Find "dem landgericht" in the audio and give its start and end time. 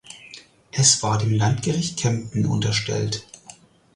1.19-1.99